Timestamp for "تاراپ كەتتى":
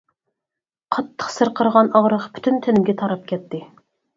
3.03-3.63